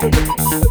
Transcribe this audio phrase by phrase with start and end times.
[0.00, 0.69] Thank you.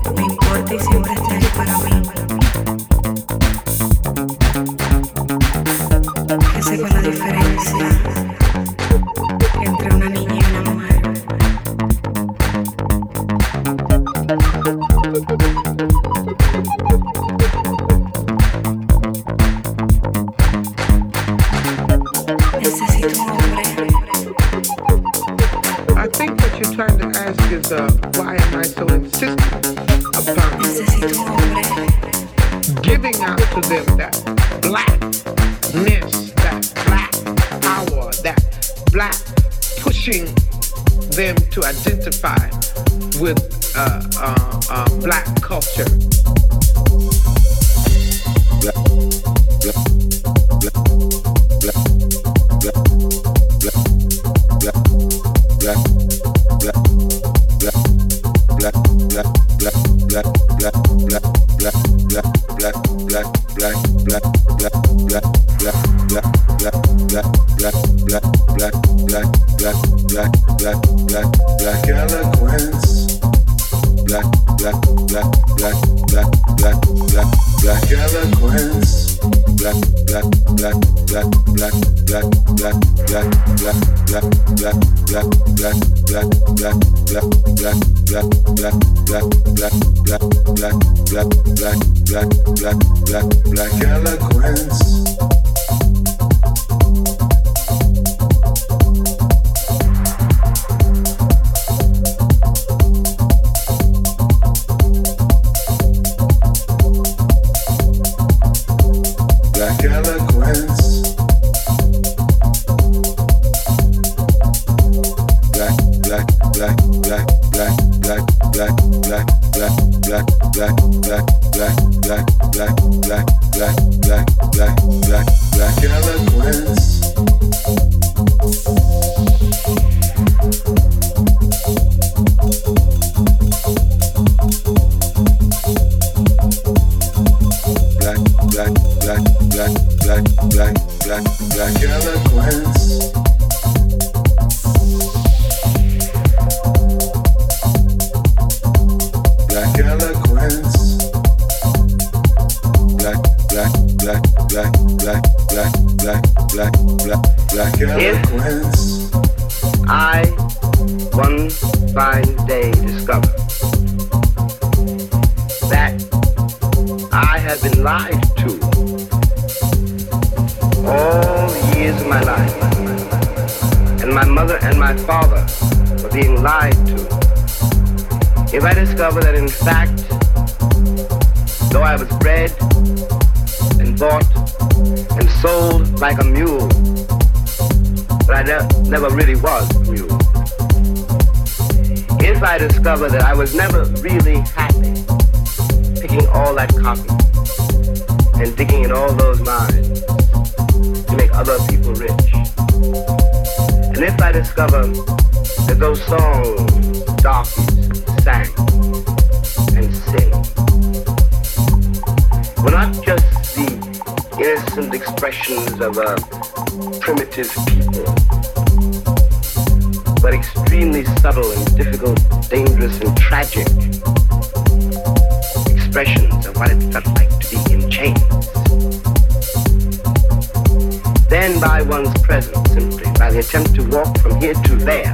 [231.60, 235.14] by one's presence simply, by the attempt to walk from here to there,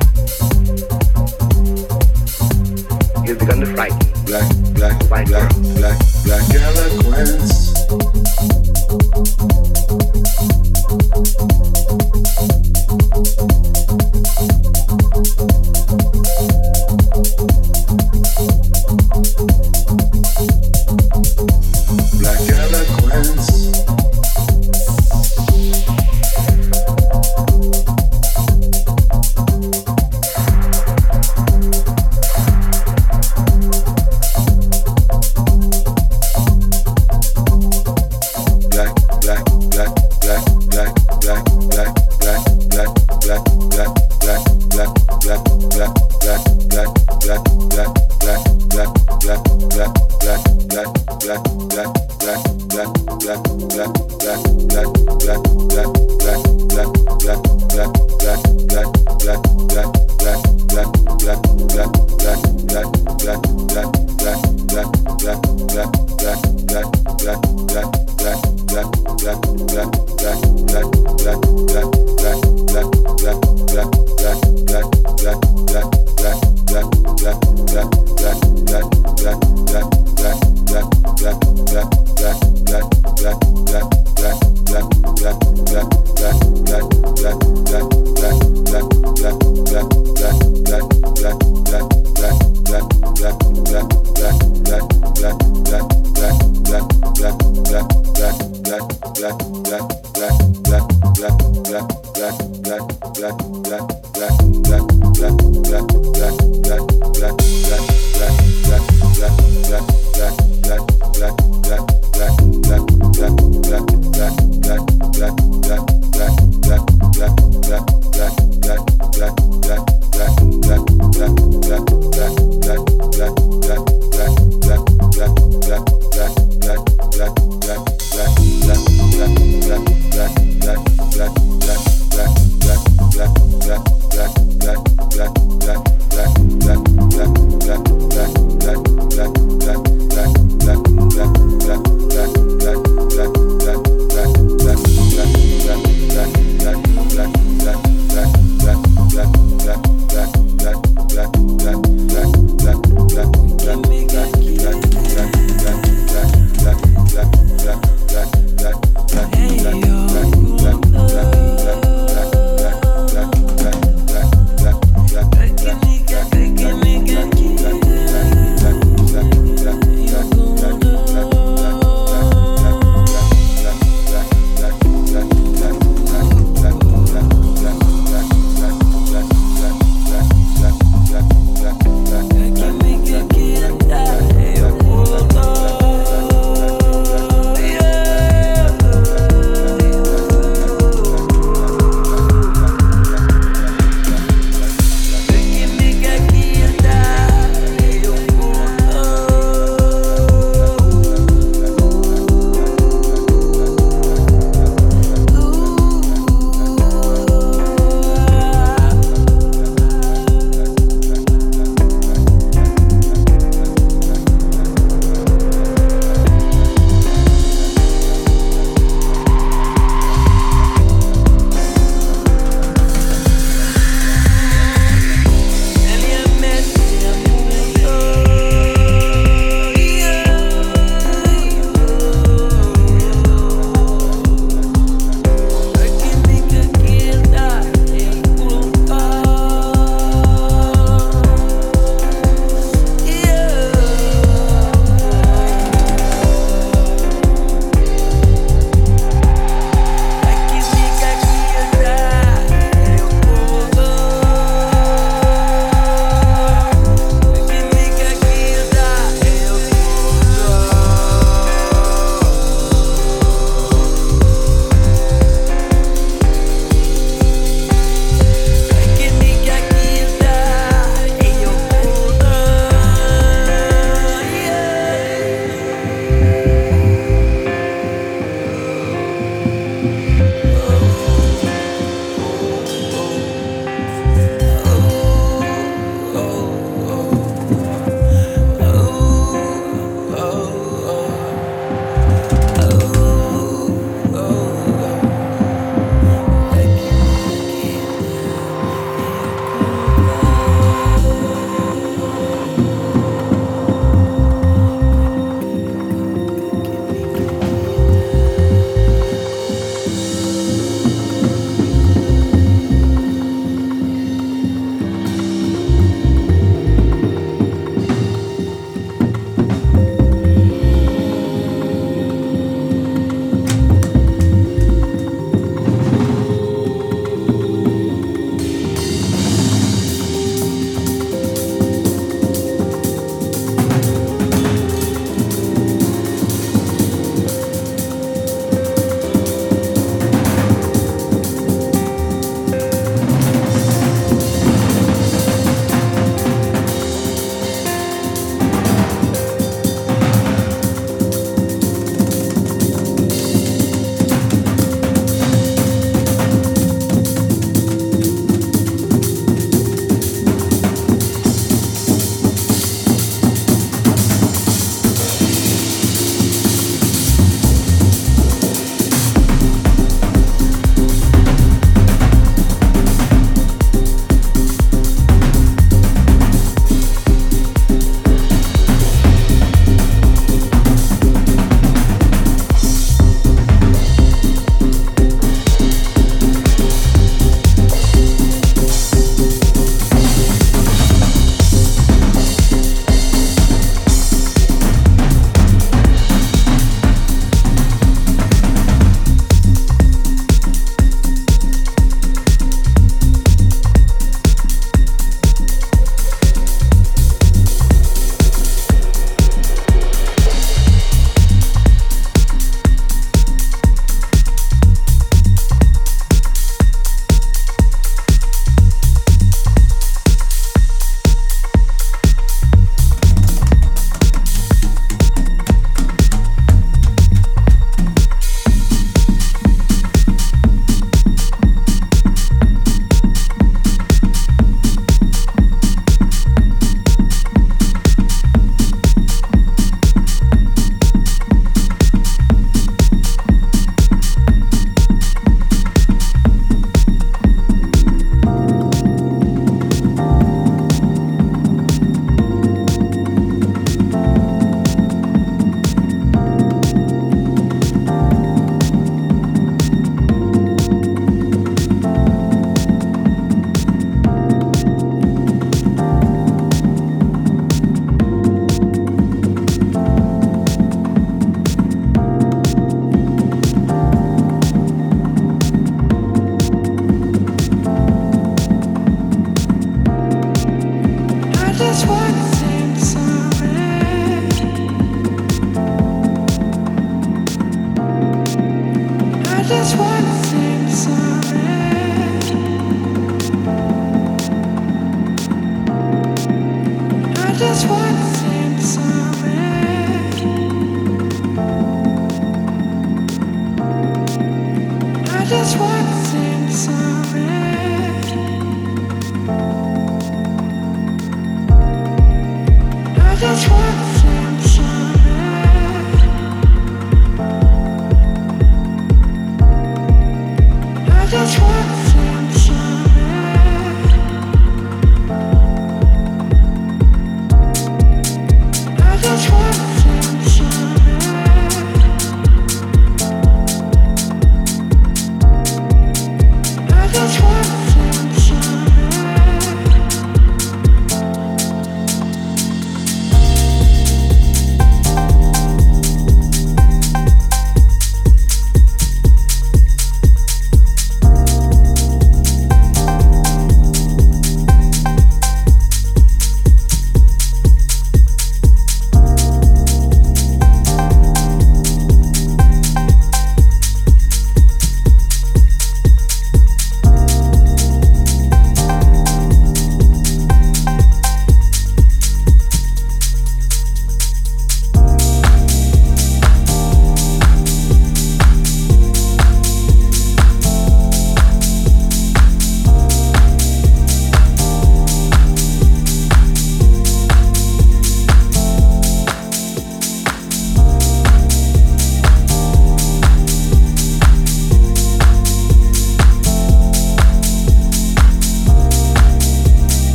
[3.26, 5.80] you've begun to frighten black, black, white black, girls.
[5.80, 7.75] black, black eloquence.